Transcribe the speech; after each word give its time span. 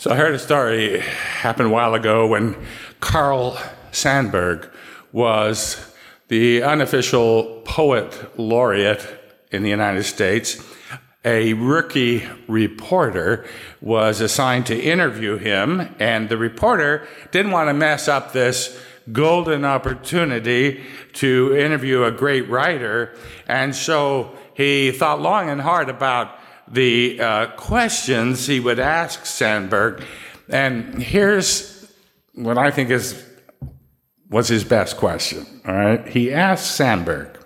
So 0.00 0.10
I 0.10 0.16
heard 0.16 0.34
a 0.34 0.38
story 0.38 1.00
happen 1.00 1.66
a 1.66 1.68
while 1.68 1.92
ago 1.92 2.26
when 2.26 2.56
Carl 3.00 3.58
Sandburg 3.92 4.70
was 5.12 5.94
the 6.28 6.62
unofficial 6.62 7.60
poet 7.66 8.38
laureate 8.38 9.06
in 9.50 9.62
the 9.62 9.68
United 9.68 10.04
States. 10.04 10.56
A 11.22 11.52
rookie 11.52 12.26
reporter 12.48 13.44
was 13.82 14.22
assigned 14.22 14.64
to 14.68 14.80
interview 14.80 15.36
him, 15.36 15.94
and 15.98 16.30
the 16.30 16.38
reporter 16.38 17.06
didn't 17.30 17.52
want 17.52 17.68
to 17.68 17.74
mess 17.74 18.08
up 18.08 18.32
this 18.32 18.80
golden 19.12 19.66
opportunity 19.66 20.82
to 21.12 21.54
interview 21.54 22.04
a 22.04 22.10
great 22.10 22.48
writer, 22.48 23.14
and 23.46 23.76
so 23.76 24.34
he 24.54 24.92
thought 24.92 25.20
long 25.20 25.50
and 25.50 25.60
hard 25.60 25.90
about 25.90 26.38
the 26.70 27.20
uh, 27.20 27.46
questions 27.56 28.46
he 28.46 28.60
would 28.60 28.78
ask 28.78 29.24
Sandburg. 29.24 30.04
And 30.48 31.02
here's 31.02 31.92
what 32.34 32.58
I 32.58 32.70
think 32.70 32.90
is 32.90 33.26
was 34.30 34.48
his 34.48 34.62
best 34.62 34.96
question. 34.96 35.44
All 35.66 35.74
right. 35.74 36.06
He 36.06 36.32
asked 36.32 36.78
Sandburg, 36.78 37.36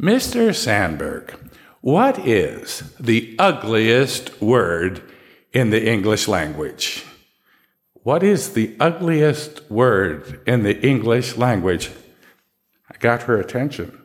Mr. 0.00 0.54
Sandburg, 0.54 1.34
what 1.80 2.18
is 2.26 2.94
the 3.00 3.34
ugliest 3.38 4.40
word 4.40 5.02
in 5.52 5.70
the 5.70 5.90
English 5.90 6.28
language? 6.28 7.04
What 7.94 8.22
is 8.22 8.52
the 8.52 8.76
ugliest 8.78 9.68
word 9.70 10.40
in 10.46 10.62
the 10.62 10.80
English 10.80 11.36
language? 11.36 11.90
I 12.88 12.96
got 12.98 13.22
her 13.22 13.38
attention. 13.38 13.98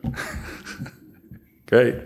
okay. 1.72 2.04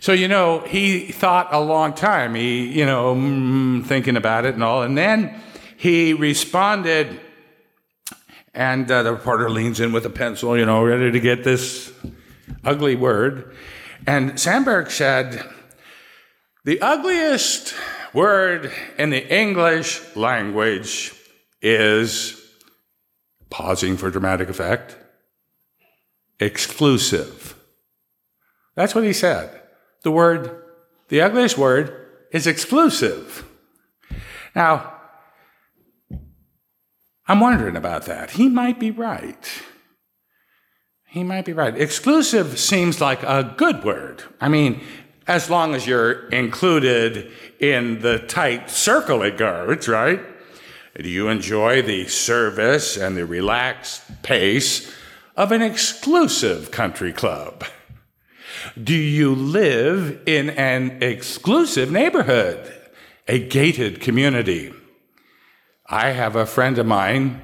So, 0.00 0.12
you 0.12 0.28
know, 0.28 0.60
he 0.60 1.10
thought 1.10 1.52
a 1.52 1.60
long 1.60 1.92
time. 1.92 2.34
He, 2.34 2.68
you 2.68 2.86
know, 2.86 3.14
mm, 3.14 3.84
thinking 3.84 4.16
about 4.16 4.44
it 4.44 4.54
and 4.54 4.62
all. 4.62 4.82
And 4.82 4.96
then 4.96 5.40
he 5.76 6.14
responded, 6.14 7.20
and 8.54 8.90
uh, 8.90 9.02
the 9.02 9.12
reporter 9.12 9.50
leans 9.50 9.80
in 9.80 9.92
with 9.92 10.06
a 10.06 10.10
pencil, 10.10 10.56
you 10.56 10.66
know, 10.66 10.84
ready 10.84 11.10
to 11.10 11.20
get 11.20 11.42
this 11.42 11.92
ugly 12.64 12.94
word. 12.94 13.54
And 14.06 14.32
Sandburg 14.32 14.90
said, 14.90 15.44
The 16.64 16.80
ugliest 16.80 17.74
word 18.14 18.72
in 18.98 19.10
the 19.10 19.34
English 19.34 20.00
language 20.16 21.12
is, 21.60 22.40
pausing 23.50 23.96
for 23.96 24.10
dramatic 24.10 24.48
effect, 24.48 24.96
exclusive. 26.38 27.56
That's 28.76 28.94
what 28.94 29.02
he 29.02 29.12
said 29.12 29.57
the 30.02 30.10
word, 30.10 30.62
the 31.08 31.20
ugliest 31.20 31.58
word, 31.58 32.06
is 32.32 32.46
exclusive. 32.46 33.44
Now, 34.54 34.94
I'm 37.26 37.40
wondering 37.40 37.76
about 37.76 38.06
that. 38.06 38.32
He 38.32 38.48
might 38.48 38.80
be 38.80 38.90
right. 38.90 39.62
He 41.06 41.24
might 41.24 41.44
be 41.44 41.52
right. 41.52 41.76
Exclusive 41.76 42.58
seems 42.58 43.00
like 43.00 43.22
a 43.22 43.54
good 43.56 43.84
word. 43.84 44.22
I 44.40 44.48
mean, 44.48 44.82
as 45.26 45.50
long 45.50 45.74
as 45.74 45.86
you're 45.86 46.28
included 46.28 47.30
in 47.60 48.00
the 48.00 48.18
tight 48.18 48.70
circle 48.70 49.22
it 49.22 49.36
guards, 49.36 49.88
right? 49.88 50.20
Do 50.96 51.08
you 51.08 51.28
enjoy 51.28 51.82
the 51.82 52.08
service 52.08 52.96
and 52.96 53.16
the 53.16 53.26
relaxed 53.26 54.22
pace 54.22 54.92
of 55.36 55.52
an 55.52 55.62
exclusive 55.62 56.70
country 56.70 57.12
club? 57.12 57.64
Do 58.82 58.94
you 58.94 59.34
live 59.34 60.20
in 60.26 60.50
an 60.50 61.02
exclusive 61.02 61.90
neighborhood, 61.90 62.72
a 63.26 63.38
gated 63.38 64.00
community? 64.00 64.72
I 65.86 66.10
have 66.10 66.36
a 66.36 66.46
friend 66.46 66.78
of 66.78 66.86
mine 66.86 67.42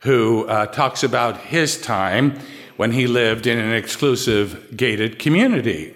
who 0.00 0.46
uh, 0.46 0.66
talks 0.66 1.02
about 1.02 1.38
his 1.38 1.80
time 1.80 2.38
when 2.76 2.92
he 2.92 3.06
lived 3.06 3.46
in 3.46 3.58
an 3.58 3.72
exclusive 3.72 4.76
gated 4.76 5.18
community. 5.18 5.94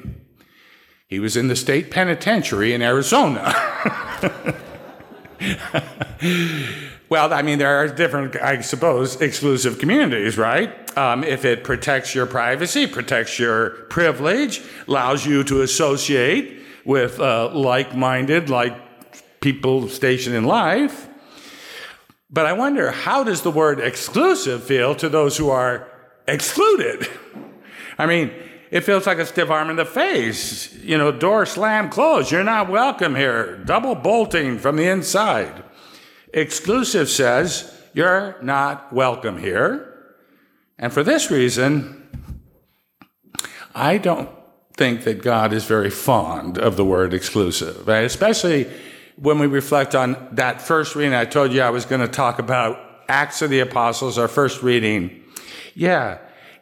He 1.08 1.18
was 1.18 1.36
in 1.36 1.48
the 1.48 1.56
state 1.56 1.90
penitentiary 1.90 2.72
in 2.72 2.82
Arizona. 2.82 3.54
Well, 7.10 7.32
I 7.32 7.42
mean, 7.42 7.58
there 7.58 7.76
are 7.76 7.88
different, 7.88 8.36
I 8.36 8.60
suppose, 8.60 9.20
exclusive 9.20 9.80
communities, 9.80 10.38
right? 10.38 10.72
Um, 10.96 11.22
if 11.22 11.44
it 11.44 11.62
protects 11.62 12.14
your 12.14 12.26
privacy, 12.26 12.86
protects 12.86 13.38
your 13.38 13.70
privilege, 13.90 14.60
allows 14.88 15.24
you 15.24 15.44
to 15.44 15.62
associate 15.62 16.62
with 16.84 17.20
uh, 17.20 17.54
like 17.54 17.94
minded, 17.94 18.50
like 18.50 19.40
people 19.40 19.88
stationed 19.88 20.34
in 20.34 20.44
life. 20.44 21.08
But 22.30 22.46
I 22.46 22.52
wonder, 22.52 22.90
how 22.90 23.24
does 23.24 23.42
the 23.42 23.50
word 23.50 23.80
exclusive 23.80 24.62
feel 24.64 24.94
to 24.96 25.08
those 25.08 25.36
who 25.36 25.50
are 25.50 25.88
excluded? 26.28 27.08
I 27.98 28.06
mean, 28.06 28.32
it 28.70 28.82
feels 28.82 29.06
like 29.06 29.18
a 29.18 29.26
stiff 29.26 29.50
arm 29.50 29.68
in 29.68 29.76
the 29.76 29.84
face. 29.84 30.72
You 30.74 30.96
know, 30.96 31.10
door 31.10 31.44
slam 31.44 31.90
closed. 31.90 32.30
You're 32.30 32.44
not 32.44 32.70
welcome 32.70 33.16
here. 33.16 33.56
Double 33.64 33.94
bolting 33.94 34.58
from 34.58 34.76
the 34.76 34.86
inside. 34.86 35.64
Exclusive 36.32 37.08
says, 37.08 37.76
You're 37.92 38.36
not 38.42 38.92
welcome 38.92 39.38
here. 39.38 39.89
And 40.80 40.92
for 40.92 41.04
this 41.04 41.30
reason, 41.30 42.08
I 43.74 43.98
don't 43.98 44.30
think 44.76 45.04
that 45.04 45.22
God 45.22 45.52
is 45.52 45.66
very 45.66 45.90
fond 45.90 46.58
of 46.58 46.76
the 46.76 46.84
word 46.86 47.12
exclusive, 47.12 47.86
right? 47.86 48.04
especially 48.04 48.66
when 49.16 49.38
we 49.38 49.46
reflect 49.46 49.94
on 49.94 50.28
that 50.32 50.62
first 50.62 50.96
reading. 50.96 51.12
I 51.12 51.26
told 51.26 51.52
you 51.52 51.60
I 51.60 51.68
was 51.68 51.84
going 51.84 52.00
to 52.00 52.08
talk 52.08 52.38
about 52.38 52.80
Acts 53.08 53.42
of 53.42 53.50
the 53.50 53.60
Apostles, 53.60 54.16
our 54.16 54.26
first 54.26 54.62
reading. 54.62 55.22
Yeah, 55.74 56.18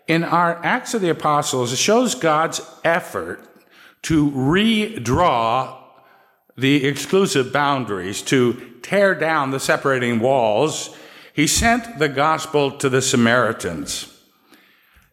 in 0.09 0.25
our 0.25 0.61
Acts 0.65 0.95
of 0.95 1.00
the 1.00 1.11
Apostles, 1.11 1.73
it 1.73 1.77
shows 1.77 2.17
God's 2.17 2.61
effort 2.83 3.45
to 4.03 4.33
redraw 4.33 5.77
the 6.56 6.87
exclusive 6.87 7.53
boundaries, 7.53 8.21
to 8.23 8.55
tear 8.83 9.15
down 9.15 9.53
the 9.53 9.61
separating 9.61 10.19
walls, 10.19 10.97
he 11.38 11.47
sent 11.47 12.00
the 12.00 12.09
gospel 12.09 12.72
to 12.72 12.88
the 12.88 13.00
Samaritans. 13.00 14.12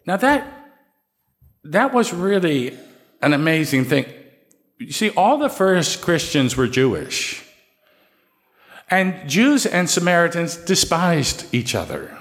Now 0.08 0.18
that 0.18 0.42
that 1.64 1.94
was 1.94 2.12
really 2.12 2.76
an 3.22 3.32
amazing 3.34 3.86
thing. 3.86 4.08
You 4.80 4.92
see, 4.92 5.12
all 5.12 5.38
the 5.38 5.50
first 5.50 6.02
Christians 6.02 6.58
were 6.58 6.68
Jewish. 6.68 7.46
And 8.90 9.30
Jews 9.30 9.68
and 9.68 9.88
Samaritans 9.88 10.58
despised 10.58 11.46
each 11.54 11.76
other. 11.76 12.18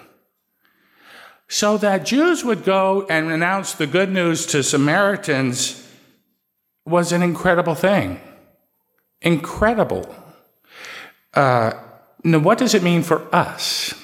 So 1.48 1.78
that 1.78 2.04
Jews 2.04 2.44
would 2.44 2.62
go 2.62 3.06
and 3.08 3.30
announce 3.30 3.72
the 3.72 3.86
good 3.86 4.10
news 4.10 4.44
to 4.48 4.62
Samaritans 4.62 5.82
was 6.84 7.10
an 7.10 7.22
incredible 7.22 7.74
thing. 7.74 8.20
Incredible. 9.22 10.14
Uh, 11.32 11.72
now, 12.24 12.38
what 12.38 12.58
does 12.58 12.74
it 12.74 12.82
mean 12.82 13.02
for 13.02 13.32
us? 13.34 13.94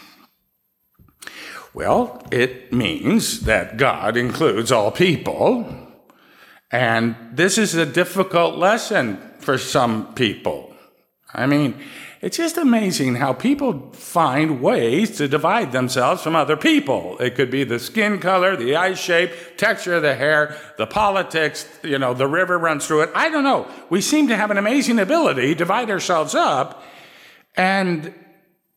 Well, 1.73 2.23
it 2.31 2.73
means 2.73 3.41
that 3.41 3.77
God 3.77 4.17
includes 4.17 4.71
all 4.71 4.91
people. 4.91 5.67
And 6.71 7.17
this 7.33 7.59
is 7.59 7.75
a 7.75 7.87
difficult 7.87 8.57
lesson 8.57 9.19
for 9.39 9.57
some 9.59 10.15
people. 10.15 10.75
I 11.33 11.47
mean, 11.47 11.81
it's 12.21 12.37
just 12.37 12.59
amazing 12.59 13.15
how 13.15 13.33
people 13.33 13.93
find 13.93 14.61
ways 14.61 15.17
to 15.17 15.27
divide 15.27 15.73
themselves 15.73 16.23
from 16.23 16.37
other 16.37 16.57
people. 16.57 17.17
It 17.19 17.35
could 17.35 17.51
be 17.51 17.65
the 17.65 17.79
skin 17.79 18.19
color, 18.19 18.57
the 18.57 18.77
eye 18.77 18.95
shape, 18.95 19.33
texture 19.57 19.95
of 19.95 20.03
the 20.03 20.15
hair, 20.15 20.57
the 20.77 20.87
politics, 20.87 21.67
you 21.83 21.99
know, 21.99 22.13
the 22.13 22.27
river 22.27 22.59
runs 22.59 22.87
through 22.87 23.03
it. 23.03 23.11
I 23.15 23.31
don't 23.31 23.45
know. 23.45 23.67
We 23.89 24.03
seem 24.03 24.29
to 24.29 24.37
have 24.37 24.51
an 24.51 24.59
amazing 24.59 24.99
ability 24.99 25.49
to 25.49 25.55
divide 25.55 25.89
ourselves 25.89 26.35
up. 26.35 26.83
And 27.57 28.15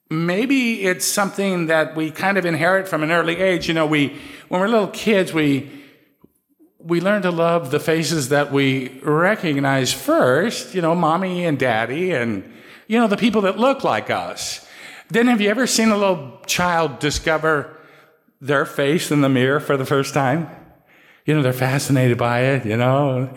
maybe 0.10 0.84
it's 0.84 1.06
something 1.06 1.68
that 1.68 1.96
we 1.96 2.12
kind 2.12 2.38
of 2.38 2.46
inherit 2.46 2.88
from 2.88 3.04
an 3.04 3.12
early 3.12 3.38
age. 3.38 3.68
You 3.68 3.74
know, 3.74 3.86
we, 3.86 4.20
when 4.48 4.62
we're 4.62 4.68
little 4.68 4.88
kids, 4.88 5.34
we, 5.34 5.70
we 6.80 7.02
learn 7.02 7.22
to 7.22 7.32
love 7.32 7.72
the 7.72 7.80
faces 7.80 8.30
that 8.30 8.52
we 8.52 9.00
recognize 9.02 9.94
first, 9.94 10.76
you 10.76 10.82
know, 10.82 10.94
mommy 10.94 11.46
and 11.46 11.58
daddy 11.58 12.12
and, 12.12 12.44
you 12.88 13.00
know, 13.00 13.08
the 13.08 13.18
people 13.18 13.42
that 13.42 13.58
look 13.58 13.84
like 13.84 14.10
us. 14.10 14.66
Then 15.10 15.28
have 15.28 15.42
you 15.42 15.50
ever 15.50 15.68
seen 15.68 15.90
a 15.90 15.98
little 15.98 16.42
child 16.46 17.00
discover 17.00 17.78
their 18.42 18.66
face 18.66 19.12
in 19.12 19.22
the 19.22 19.30
mirror 19.30 19.60
for 19.60 19.78
the 19.78 19.86
first 19.86 20.14
time? 20.14 20.50
You 21.26 21.36
know, 21.36 21.42
they're 21.42 21.54
fascinated 21.54 22.18
by 22.18 22.42
it, 22.42 22.66
you 22.66 22.76
know. 22.76 23.34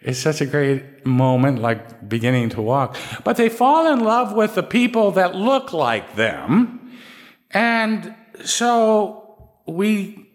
It's 0.00 0.18
such 0.18 0.40
a 0.40 0.46
great 0.46 1.04
moment, 1.04 1.60
like 1.60 2.08
beginning 2.08 2.50
to 2.50 2.62
walk. 2.62 2.96
But 3.24 3.36
they 3.36 3.48
fall 3.48 3.92
in 3.92 4.00
love 4.00 4.32
with 4.32 4.54
the 4.54 4.62
people 4.62 5.10
that 5.12 5.34
look 5.34 5.72
like 5.72 6.14
them. 6.14 6.96
And 7.50 8.14
so 8.44 9.50
we 9.66 10.28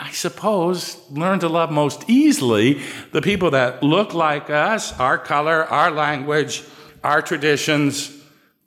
I 0.00 0.12
suppose, 0.12 0.96
learn 1.10 1.40
to 1.40 1.48
love 1.48 1.70
most 1.70 2.08
easily 2.08 2.80
the 3.12 3.20
people 3.20 3.50
that 3.50 3.82
look 3.82 4.14
like 4.14 4.48
us, 4.48 4.98
our 4.98 5.18
color, 5.18 5.64
our 5.64 5.90
language, 5.90 6.64
our 7.04 7.20
traditions, 7.20 8.10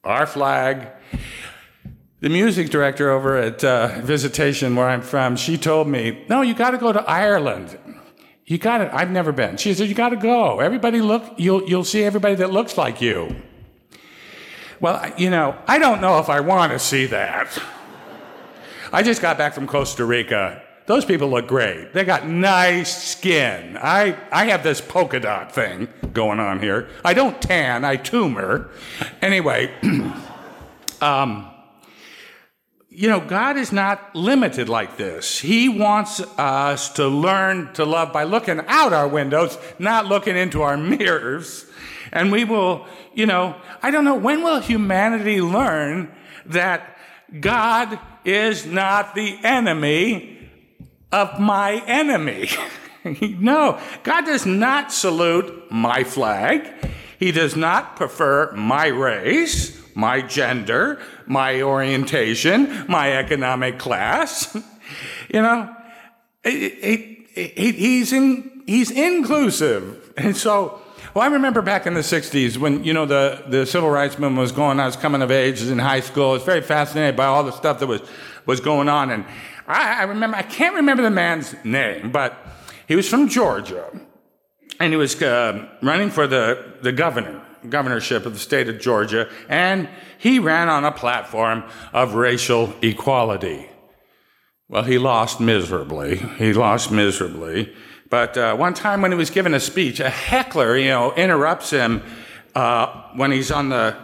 our 0.03 0.27
flag. 0.27 0.89
The 2.19 2.29
music 2.29 2.69
director 2.69 3.09
over 3.09 3.37
at 3.37 3.63
uh, 3.63 3.99
Visitation, 4.01 4.75
where 4.75 4.87
I'm 4.87 5.01
from, 5.01 5.35
she 5.35 5.57
told 5.57 5.87
me, 5.87 6.23
"No, 6.29 6.41
you 6.41 6.53
got 6.53 6.71
to 6.71 6.77
go 6.77 6.93
to 6.93 7.01
Ireland. 7.09 7.77
You 8.45 8.57
got 8.57 8.81
it. 8.81 8.89
I've 8.93 9.11
never 9.11 9.31
been." 9.31 9.57
She 9.57 9.73
said, 9.73 9.87
"You 9.87 9.95
got 9.95 10.09
to 10.09 10.17
go. 10.17 10.59
Everybody 10.59 11.01
look. 11.01 11.23
You'll 11.37 11.63
you'll 11.67 11.83
see 11.83 12.03
everybody 12.03 12.35
that 12.35 12.51
looks 12.51 12.77
like 12.77 13.01
you." 13.01 13.35
Well, 14.79 15.13
you 15.17 15.29
know, 15.29 15.55
I 15.65 15.79
don't 15.79 16.01
know 16.01 16.19
if 16.19 16.29
I 16.29 16.41
want 16.41 16.73
to 16.73 16.79
see 16.79 17.05
that. 17.05 17.57
I 18.91 19.01
just 19.01 19.21
got 19.21 19.37
back 19.37 19.53
from 19.53 19.65
Costa 19.65 20.03
Rica. 20.03 20.61
Those 20.85 21.05
people 21.05 21.29
look 21.29 21.47
great. 21.47 21.93
They 21.93 22.03
got 22.03 22.27
nice 22.27 23.11
skin. 23.11 23.77
I, 23.81 24.17
I 24.31 24.45
have 24.47 24.63
this 24.63 24.81
polka 24.81 25.21
dot 25.21 25.53
thing 25.53 25.87
going 26.11 26.39
on 26.41 26.59
here. 26.59 26.89
I 27.05 27.13
don't 27.13 27.41
tan, 27.41 27.85
I 27.85 27.95
tumor. 27.95 28.69
Anyway, 29.21 29.71
um, 31.01 31.49
you 32.95 33.09
know, 33.09 33.19
God 33.19 33.57
is 33.57 33.71
not 33.71 34.15
limited 34.15 34.69
like 34.69 34.97
this. 34.97 35.39
He 35.39 35.67
wants 35.67 36.19
us 36.37 36.89
to 36.93 37.07
learn 37.07 37.73
to 37.73 37.85
love 37.85 38.13
by 38.13 38.23
looking 38.23 38.61
out 38.67 38.93
our 38.93 39.07
windows, 39.07 39.57
not 39.79 40.05
looking 40.05 40.37
into 40.37 40.61
our 40.61 40.77
mirrors. 40.77 41.65
And 42.11 42.31
we 42.31 42.43
will, 42.43 42.85
you 43.13 43.25
know, 43.25 43.55
I 43.81 43.89
don't 43.89 44.05
know, 44.05 44.15
when 44.15 44.43
will 44.43 44.59
humanity 44.59 45.41
learn 45.41 46.11
that 46.45 46.97
God 47.39 47.99
is 48.25 48.65
not 48.65 49.15
the 49.15 49.39
enemy 49.43 50.49
of 51.11 51.39
my 51.39 51.83
enemy. 51.87 52.49
no, 53.39 53.79
God 54.03 54.25
does 54.25 54.45
not 54.45 54.91
salute 54.91 55.71
my 55.71 56.03
flag. 56.03 56.71
He 57.17 57.31
does 57.31 57.55
not 57.55 57.95
prefer 57.95 58.51
my 58.51 58.87
race, 58.87 59.81
my 59.95 60.21
gender, 60.21 61.01
my 61.25 61.61
orientation, 61.61 62.85
my 62.87 63.13
economic 63.13 63.79
class. 63.79 64.55
you 65.33 65.41
know, 65.41 65.75
he's, 66.43 68.13
in, 68.13 68.63
he's 68.65 68.91
inclusive. 68.91 70.13
And 70.17 70.35
so, 70.35 70.81
well, 71.13 71.23
I 71.23 71.27
remember 71.33 71.61
back 71.61 71.85
in 71.85 71.93
the 71.93 72.01
60s 72.01 72.57
when, 72.57 72.83
you 72.83 72.93
know, 72.93 73.05
the, 73.05 73.43
the 73.47 73.65
civil 73.65 73.89
rights 73.89 74.17
movement 74.17 74.41
was 74.41 74.51
going 74.51 74.71
on. 74.71 74.79
I 74.79 74.85
was 74.85 74.95
coming 74.95 75.21
of 75.21 75.31
age, 75.31 75.59
was 75.59 75.69
in 75.69 75.79
high 75.79 75.99
school. 75.99 76.31
I 76.31 76.33
was 76.33 76.43
very 76.43 76.61
fascinated 76.61 77.15
by 77.15 77.25
all 77.25 77.43
the 77.43 77.51
stuff 77.51 77.79
that 77.79 77.87
was, 77.87 78.01
was 78.45 78.59
going 78.59 78.89
on. 78.89 79.11
And 79.11 79.25
I, 79.67 80.01
I 80.01 80.03
remember, 80.03 80.37
I 80.37 80.41
can't 80.43 80.75
remember 80.75 81.03
the 81.03 81.11
man's 81.11 81.55
name, 81.63 82.11
but 82.11 82.37
he 82.87 82.95
was 82.95 83.07
from 83.07 83.29
Georgia. 83.29 83.85
And 84.79 84.91
he 84.91 84.97
was 84.97 85.21
uh, 85.21 85.69
running 85.81 86.09
for 86.09 86.27
the, 86.27 86.73
the 86.81 86.91
governor, 86.91 87.41
governorship 87.69 88.25
of 88.25 88.33
the 88.33 88.39
state 88.39 88.69
of 88.69 88.79
Georgia. 88.79 89.29
And 89.49 89.89
he 90.17 90.39
ran 90.39 90.69
on 90.69 90.85
a 90.85 90.91
platform 90.91 91.63
of 91.93 92.15
racial 92.15 92.73
equality. 92.81 93.69
Well, 94.69 94.83
he 94.83 94.97
lost 94.97 95.39
miserably. 95.39 96.17
He 96.17 96.53
lost 96.53 96.91
miserably. 96.91 97.73
But 98.09 98.37
uh, 98.37 98.55
one 98.55 98.73
time 98.73 99.01
when 99.01 99.11
he 99.11 99.17
was 99.17 99.29
giving 99.29 99.53
a 99.53 99.59
speech, 99.59 99.99
a 99.99 100.09
heckler, 100.09 100.77
you 100.77 100.89
know, 100.89 101.13
interrupts 101.13 101.69
him 101.69 102.03
uh, 102.55 103.09
when 103.15 103.31
he's 103.31 103.51
on 103.51 103.69
the 103.69 103.97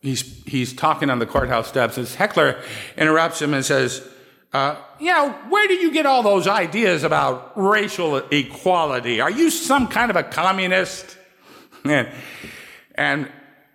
he's 0.00 0.42
he's 0.44 0.72
talking 0.72 1.10
on 1.10 1.18
the 1.18 1.26
courthouse 1.26 1.68
steps. 1.68 1.96
This 1.96 2.14
heckler 2.14 2.60
interrupts 2.96 3.40
him 3.40 3.54
and 3.54 3.64
says, 3.64 4.06
uh, 4.52 4.76
you 4.98 5.06
know, 5.06 5.30
where 5.48 5.68
do 5.68 5.74
you 5.74 5.92
get 5.92 6.06
all 6.06 6.22
those 6.22 6.48
ideas 6.48 7.04
about 7.04 7.52
racial 7.56 8.16
equality? 8.16 9.20
Are 9.20 9.30
you 9.30 9.50
some 9.50 9.86
kind 9.88 10.10
of 10.10 10.16
a 10.16 10.22
communist? 10.22 11.16
and, 13.00 13.32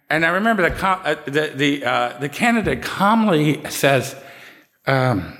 and 0.07 0.23
I 0.23 0.29
remember 0.29 0.69
the 0.69 0.87
uh, 0.87 1.15
the 1.25 1.51
the, 1.55 1.83
uh, 1.83 2.17
the 2.19 2.29
candidate 2.29 2.83
calmly 2.83 3.67
says, 3.71 4.15
um, 4.85 5.37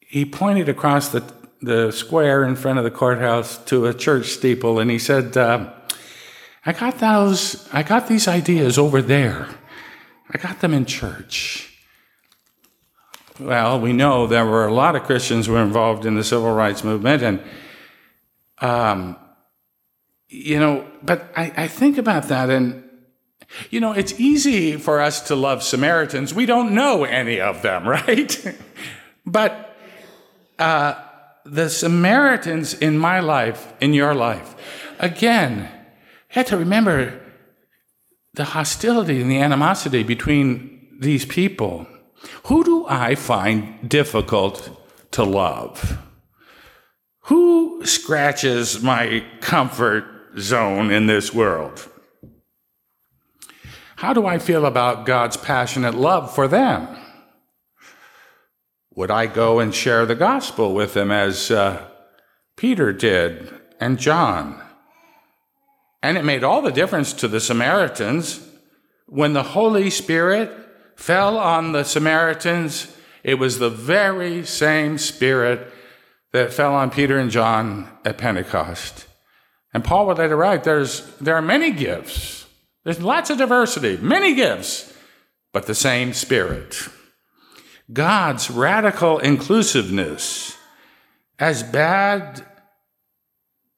he 0.00 0.24
pointed 0.24 0.68
across 0.68 1.10
the 1.10 1.22
the 1.60 1.92
square 1.92 2.42
in 2.42 2.56
front 2.56 2.78
of 2.78 2.84
the 2.84 2.90
courthouse 2.90 3.56
to 3.66 3.86
a 3.86 3.94
church 3.94 4.30
steeple, 4.30 4.80
and 4.80 4.90
he 4.90 4.98
said, 4.98 5.36
uh, 5.36 5.72
"I 6.66 6.72
got 6.72 6.98
those. 6.98 7.68
I 7.72 7.84
got 7.84 8.08
these 8.08 8.26
ideas 8.26 8.78
over 8.78 9.00
there. 9.00 9.48
I 10.30 10.38
got 10.38 10.60
them 10.60 10.74
in 10.74 10.84
church." 10.84 11.68
well, 13.38 13.80
we 13.80 13.92
know 13.92 14.26
there 14.26 14.44
were 14.44 14.66
a 14.66 14.74
lot 14.74 14.94
of 14.96 15.04
Christians 15.04 15.46
who 15.46 15.52
were 15.52 15.62
involved 15.62 16.04
in 16.04 16.14
the 16.14 16.24
civil 16.24 16.52
rights 16.52 16.84
movement, 16.84 17.22
and 17.22 17.40
um, 18.58 19.16
you 20.32 20.58
know, 20.58 20.86
but 21.02 21.30
I, 21.36 21.52
I 21.56 21.68
think 21.68 21.98
about 21.98 22.28
that, 22.28 22.48
and 22.48 22.82
you 23.70 23.80
know, 23.80 23.92
it's 23.92 24.18
easy 24.18 24.78
for 24.78 25.00
us 25.00 25.20
to 25.28 25.36
love 25.36 25.62
Samaritans. 25.62 26.32
We 26.32 26.46
don't 26.46 26.72
know 26.72 27.04
any 27.04 27.38
of 27.38 27.60
them, 27.60 27.86
right? 27.88 28.56
but 29.26 29.76
uh, 30.58 30.94
the 31.44 31.68
Samaritans 31.68 32.72
in 32.74 32.98
my 32.98 33.20
life, 33.20 33.72
in 33.80 33.92
your 33.92 34.14
life, 34.14 34.54
again, 34.98 35.68
you 36.30 36.36
have 36.40 36.46
to 36.46 36.56
remember 36.56 37.20
the 38.32 38.44
hostility 38.44 39.20
and 39.20 39.30
the 39.30 39.38
animosity 39.38 40.02
between 40.02 40.96
these 40.98 41.26
people. 41.26 41.86
Who 42.44 42.64
do 42.64 42.86
I 42.88 43.16
find 43.16 43.86
difficult 43.86 44.80
to 45.10 45.24
love? 45.24 45.98
Who 47.26 47.84
scratches 47.84 48.82
my 48.82 49.24
comfort 49.40 50.11
zone 50.38 50.90
in 50.90 51.06
this 51.06 51.32
world? 51.32 51.88
How 53.96 54.12
do 54.12 54.26
I 54.26 54.38
feel 54.38 54.66
about 54.66 55.06
God's 55.06 55.36
passionate 55.36 55.94
love 55.94 56.34
for 56.34 56.48
them? 56.48 56.88
Would 58.94 59.10
I 59.10 59.26
go 59.26 59.58
and 59.58 59.74
share 59.74 60.04
the 60.04 60.14
gospel 60.14 60.74
with 60.74 60.94
them 60.94 61.10
as 61.10 61.50
uh, 61.50 61.86
Peter 62.56 62.92
did 62.92 63.52
and 63.80 63.98
John? 63.98 64.60
And 66.02 66.18
it 66.18 66.24
made 66.24 66.42
all 66.42 66.62
the 66.62 66.72
difference 66.72 67.12
to 67.14 67.28
the 67.28 67.40
Samaritans 67.40 68.46
when 69.06 69.34
the 69.34 69.42
Holy 69.42 69.90
Spirit 69.90 70.50
fell 70.96 71.38
on 71.38 71.72
the 71.72 71.84
Samaritans, 71.84 72.96
it 73.22 73.34
was 73.34 73.58
the 73.58 73.70
very 73.70 74.44
same 74.44 74.98
Spirit 74.98 75.72
that 76.32 76.52
fell 76.52 76.74
on 76.74 76.90
Peter 76.90 77.18
and 77.18 77.30
John 77.30 77.88
at 78.04 78.18
Pentecost. 78.18 79.06
And 79.74 79.84
Paul 79.84 80.06
would 80.06 80.18
later 80.18 80.36
write 80.36 80.64
there's, 80.64 81.06
there 81.16 81.36
are 81.36 81.42
many 81.42 81.70
gifts, 81.70 82.46
there's 82.84 83.00
lots 83.00 83.30
of 83.30 83.38
diversity, 83.38 83.96
many 83.96 84.34
gifts, 84.34 84.92
but 85.52 85.66
the 85.66 85.74
same 85.74 86.12
Spirit. 86.12 86.76
God's 87.92 88.50
radical 88.50 89.18
inclusiveness, 89.18 90.56
as 91.38 91.62
bad 91.62 92.44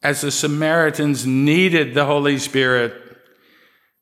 as 0.02 0.20
the 0.20 0.30
Samaritans 0.30 1.26
needed 1.26 1.94
the 1.94 2.04
Holy 2.04 2.38
Spirit, 2.38 2.94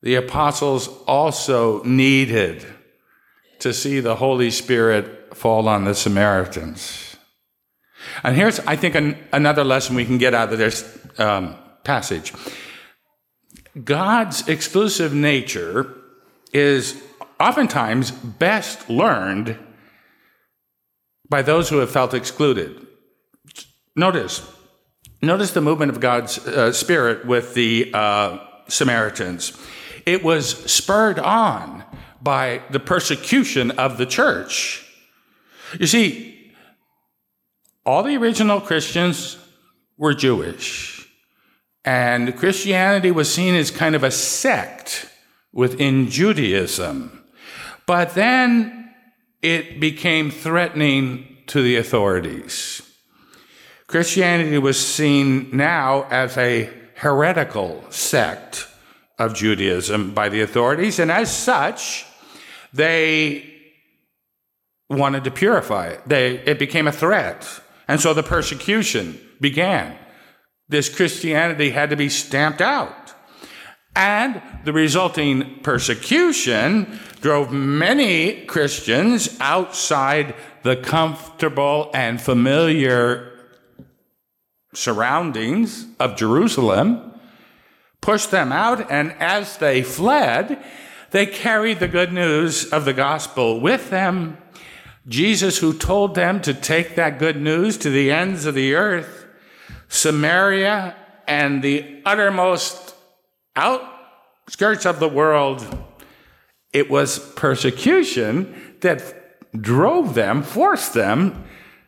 the 0.03 0.17
apostles 0.17 0.89
also 1.07 1.83
needed 1.85 2.67
to 3.61 3.73
see 3.73 4.01
the 4.01 4.17
Holy 4.17 4.51
Spirit 4.51 5.37
fall 5.37 5.69
on 5.69 5.85
the 5.85 5.95
Samaritans. 5.95 7.17
And 8.25 8.35
here's, 8.35 8.59
I 8.61 8.75
think, 8.75 8.97
an, 8.97 9.17
another 9.33 9.63
lesson 9.63 9.95
we 9.95 10.05
can 10.05 10.19
get 10.19 10.35
out 10.35 10.53
of 10.53 10.59
this 10.59 10.99
um, 11.19 11.57
passage 11.85 12.33
God's 13.85 14.49
exclusive 14.49 15.15
nature 15.15 15.95
is 16.53 17.03
oftentimes 17.41 18.11
best 18.11 18.91
learned 18.91 19.59
by 21.29 21.41
those 21.41 21.71
who 21.71 21.79
have 21.79 21.91
felt 21.91 22.13
excluded. 22.13 22.87
Notice, 23.97 24.47
notice 25.23 25.53
the 25.53 25.63
movement 25.63 25.91
of 25.91 26.01
God's 26.01 26.39
uh, 26.47 26.73
Spirit 26.73 27.27
with 27.27 27.55
the 27.55 27.91
uh, 27.95 28.39
Samaritans. 28.69 29.59
It 30.05 30.23
was 30.23 30.51
spurred 30.71 31.19
on 31.19 31.85
by 32.21 32.63
the 32.71 32.81
persecution 32.81 33.71
of 33.73 33.97
the 33.97 34.07
church. 34.07 34.87
You 35.79 35.87
see, 35.87 36.53
all 37.87 38.03
the 38.03 38.17
original 38.17 38.61
Christians 38.61 39.39
were 39.97 40.15
Jewish, 40.15 41.02
and 41.85 42.37
Christianity 42.37 43.11
was 43.11 43.33
seen 43.33 43.55
as 43.55 43.71
kind 43.71 43.95
of 43.95 44.05
a 44.05 44.11
sect 44.11 45.09
within 45.53 46.09
Judaism. 46.09 47.25
But 47.87 48.15
then 48.15 48.95
it 49.43 49.81
became 49.81 50.31
threatening 50.31 51.37
to 51.49 51.63
the 51.63 51.77
authorities. 51.77 52.83
Christianity 53.89 54.59
was 54.59 54.85
seen 54.85 55.55
now 55.55 56.07
as 56.11 56.39
a 56.39 56.71
heretical 56.95 57.85
sect 57.91 58.69
of 59.19 59.35
Judaism 59.35 60.15
by 60.15 60.29
the 60.29 60.41
authorities, 60.41 60.99
and 60.99 61.11
as 61.11 61.37
such, 61.37 62.07
they 62.73 63.53
wanted 64.89 65.25
to 65.25 65.31
purify 65.31 65.89
it. 65.89 66.01
They, 66.07 66.39
it 66.39 66.59
became 66.59 66.87
a 66.87 66.93
threat. 66.93 67.47
And 67.89 68.01
so 68.01 68.15
the 68.15 68.23
persecution 68.23 69.21
began. 69.41 69.99
This 70.69 70.89
Christianity 70.89 71.71
had 71.71 71.91
to 71.91 71.97
be 71.97 72.09
stamped 72.09 72.61
out. 72.61 73.15
And 73.95 74.41
the 74.65 74.73
resulting 74.73 75.61
persecution 75.63 76.99
drove 77.21 77.53
many 77.53 78.45
Christians 78.47 79.37
outside 79.39 80.35
the 80.63 80.77
comfortable 80.77 81.91
and 81.93 82.21
familiar 82.21 83.33
surroundings 84.75 85.87
of 86.01 86.17
Jerusalem, 86.17 87.13
pushed 88.01 88.31
them 88.31 88.51
out, 88.51 88.91
and 88.91 89.13
as 89.21 89.59
they 89.59 89.83
fled, 89.83 90.65
they 91.11 91.27
carried 91.27 91.79
the 91.79 91.89
good 91.89 92.13
news 92.13 92.65
of 92.73 92.87
the 92.87 92.95
gospel 92.95 93.61
with 93.61 93.91
them. 93.91 94.39
Jesus, 95.07 95.59
who 95.59 95.77
told 95.77 96.15
them 96.15 96.41
to 96.41 96.55
take 96.55 96.95
that 96.95 97.19
good 97.19 97.37
news 97.37 97.77
to 97.79 97.91
the 97.91 98.11
ends 98.11 98.47
of 98.47 98.55
the 98.55 98.75
earth, 98.75 99.22
Samaria, 99.93 100.97
and 101.29 101.63
the 101.63 102.01
uttermost 102.07 102.95
outskirts 103.55 104.87
of 104.87 104.99
the 105.01 105.09
world, 105.09 105.67
it 106.73 106.91
was 106.91 107.19
persecution 107.35 108.75
that 108.81 109.61
drove 109.61 110.15
them, 110.15 110.43
forced 110.43 110.95
them 110.95 111.45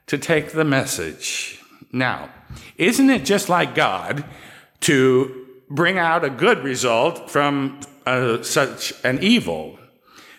to 0.07 0.19
take 0.19 0.53
the 0.53 0.67
message. 0.67 1.59
Now, 1.93 2.29
isn't 2.77 3.09
it 3.09 3.25
just 3.25 3.49
like 3.49 3.75
God 3.75 4.23
to 4.81 5.47
bring 5.71 5.99
out 5.99 6.25
a 6.25 6.31
good 6.31 6.63
result 6.63 7.31
from 7.31 7.81
uh, 8.05 8.43
such 8.43 8.93
an 9.03 9.19
evil? 9.23 9.79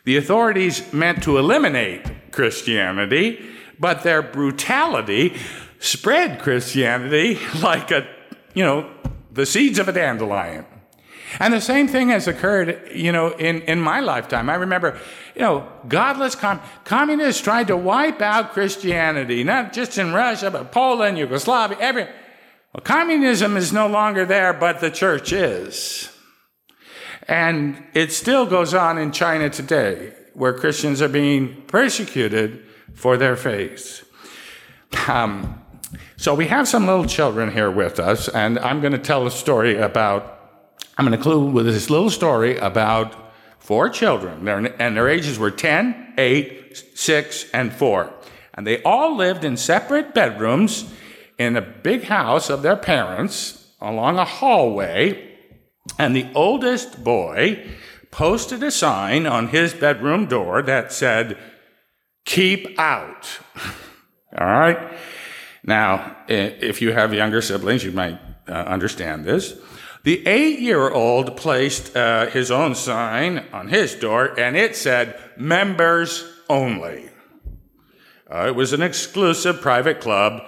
The 0.04 0.18
authorities 0.18 0.94
meant 0.94 1.24
to 1.24 1.40
eliminate 1.40 2.32
Christianity, 2.32 3.44
but 3.80 4.04
their 4.04 4.22
brutality 4.22 5.36
spread 5.86 6.40
Christianity 6.40 7.40
like 7.62 7.92
a, 7.92 8.08
you 8.54 8.64
know, 8.64 8.90
the 9.32 9.46
seeds 9.46 9.80
of 9.80 9.88
a 9.88 9.92
dandelion. 9.92 10.66
And 11.40 11.54
the 11.54 11.62
same 11.62 11.88
thing 11.88 12.10
has 12.10 12.28
occurred, 12.28 12.90
you 12.94 13.12
know, 13.12 13.32
in, 13.32 13.62
in 13.64 13.82
my 13.82 14.00
lifetime. 14.00 14.50
I 14.50 14.56
remember, 14.56 14.98
you 15.36 15.42
know, 15.42 15.68
godless 15.88 16.36
com- 16.36 16.62
communists 16.86 17.42
tried 17.42 17.68
to 17.68 17.76
wipe 17.76 18.22
out 18.22 18.54
Christianity, 18.54 19.44
not 19.44 19.74
just 19.74 19.98
in 19.98 20.14
Russia, 20.14 20.50
but 20.52 20.72
Poland, 20.72 21.18
Yugoslavia, 21.18 21.78
every. 21.80 22.04
Well, 22.04 22.84
communism 22.84 23.58
is 23.58 23.74
no 23.74 23.88
longer 23.88 24.26
there, 24.26 24.54
but 24.54 24.80
the 24.80 24.92
church 24.92 25.34
is. 25.34 26.10
And 27.28 27.84
it 27.94 28.12
still 28.14 28.46
goes 28.46 28.74
on 28.74 28.98
in 28.98 29.12
China 29.12 29.50
today, 29.50 30.14
where 30.34 30.54
Christians 30.54 31.02
are 31.02 31.10
being 31.10 31.64
persecuted 31.64 32.64
for 32.94 33.18
their 33.18 33.36
faith. 33.36 34.08
Um, 35.08 35.65
so 36.26 36.34
we 36.34 36.48
have 36.48 36.68
some 36.68 36.88
little 36.88 37.06
children 37.06 37.52
here 37.52 37.70
with 37.70 38.00
us, 38.00 38.28
and 38.28 38.58
I'm 38.58 38.82
going 38.82 38.94
to 38.94 38.98
tell 38.98 39.28
a 39.28 39.30
story 39.30 39.78
about 39.78 40.32
I'm 40.98 41.06
going 41.06 41.16
to 41.16 41.24
conclude 41.24 41.54
with 41.54 41.68
this 41.68 41.92
little 41.92 42.10
story 42.10 42.58
about 42.58 43.16
four 43.60 43.90
children, 43.90 44.48
and 44.48 44.98
their 44.98 45.08
ages 45.08 45.38
were 45.38 45.52
10, 45.52 46.16
8, 46.18 46.84
6, 46.96 47.50
and 47.54 47.72
4. 47.72 48.12
And 48.56 48.66
they 48.66 48.82
all 48.82 49.16
lived 49.16 49.44
in 49.44 49.56
separate 49.56 50.16
bedrooms 50.16 50.92
in 51.38 51.56
a 51.56 51.62
big 51.62 52.06
house 52.06 52.50
of 52.50 52.64
their 52.64 52.76
parents 52.76 53.68
along 53.80 54.18
a 54.18 54.26
hallway. 54.26 55.32
And 56.00 56.16
the 56.16 56.28
oldest 56.34 57.04
boy 57.04 57.70
posted 58.10 58.64
a 58.64 58.72
sign 58.72 59.28
on 59.28 59.50
his 59.50 59.76
bedroom 59.76 60.26
door 60.26 60.64
that 60.64 60.92
said, 60.92 61.38
Keep 62.26 62.80
out. 62.80 63.42
all 64.36 64.48
right? 64.48 64.98
Now, 65.66 66.16
if 66.28 66.82
you 66.82 66.94
have 66.94 67.14
younger 67.14 67.42
siblings, 67.42 67.84
you 67.84 67.92
might 67.92 68.20
uh, 68.48 68.52
understand 68.52 69.26
this. 69.26 69.60
The 70.04 70.26
eight 70.28 70.60
year 70.60 70.92
old 70.92 71.36
placed 71.36 71.96
uh, 71.96 72.28
his 72.28 72.52
own 72.52 72.76
sign 72.76 73.44
on 73.52 73.70
his 73.70 73.96
door 73.96 74.40
and 74.40 74.56
it 74.56 74.76
said, 74.76 75.20
members 75.36 76.24
only. 76.48 77.10
Uh, 78.32 78.46
it 78.48 78.56
was 78.56 78.74
an 78.74 78.84
exclusive 78.84 79.62
private 79.62 80.00
club 80.00 80.44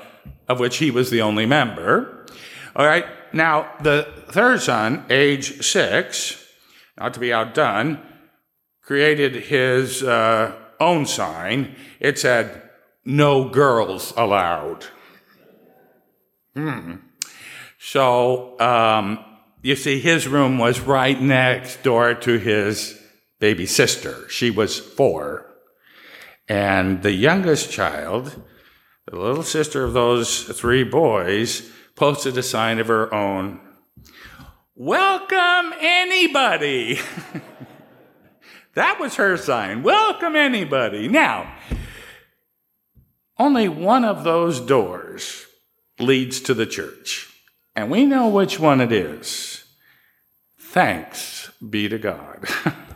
of 0.48 0.60
which 0.60 0.78
he 0.78 0.92
was 0.92 1.10
the 1.10 1.22
only 1.22 1.48
member. 1.48 2.28
All 2.76 2.86
right, 2.86 3.06
now 3.34 3.72
the 3.82 4.08
third 4.30 4.62
son, 4.62 5.04
age 5.10 5.66
six, 5.66 6.46
not 6.96 7.16
to 7.16 7.20
be 7.20 7.34
outdone, 7.34 8.00
created 8.84 9.36
his 9.36 10.04
uh, 10.04 10.54
own 10.80 11.08
sign. 11.08 11.76
It 12.00 12.20
said, 12.20 12.62
no 13.04 13.50
girls 13.50 14.14
allowed. 14.16 14.86
Hmm. 16.58 16.96
So 17.78 18.60
um, 18.60 19.24
you 19.62 19.76
see, 19.76 20.00
his 20.00 20.28
room 20.28 20.58
was 20.58 20.80
right 20.80 21.22
next 21.22 21.84
door 21.84 22.16
to 22.16 22.40
his 22.40 23.00
baby 23.40 23.68
sister. 23.68 24.28
She 24.28 24.50
was 24.50 24.80
four. 24.80 25.46
And 26.50 27.04
the 27.04 27.12
youngest 27.12 27.72
child, 27.72 28.42
the 29.06 29.20
little 29.20 29.44
sister 29.44 29.84
of 29.84 29.94
those 29.94 30.46
three 30.46 30.84
boys, 30.84 31.70
posted 31.96 32.36
a 32.40 32.44
sign 32.44 32.80
of 32.80 32.88
her 32.88 33.14
own 33.14 33.60
Welcome 34.74 35.74
anybody. 35.80 37.00
that 38.74 39.00
was 39.00 39.14
her 39.18 39.38
sign. 39.38 39.84
Welcome 39.84 40.36
anybody. 40.36 41.08
Now, 41.08 41.54
only 43.38 43.70
one 43.70 44.04
of 44.04 44.24
those 44.24 44.60
doors 44.60 45.47
leads 46.00 46.40
to 46.42 46.54
the 46.54 46.66
church. 46.66 47.34
And 47.76 47.92
we 47.92 48.06
know 48.06 48.28
which 48.28 48.60
one 48.60 48.82
it 48.82 48.92
is. 48.92 49.66
Thanks 50.60 51.52
be 51.68 51.88
to 51.90 51.98
God. 51.98 52.48